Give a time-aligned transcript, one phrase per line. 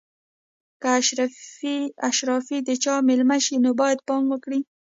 [0.81, 0.89] که
[2.09, 4.59] اشرافي د چا مېلمه شي نو باید پام وکړي.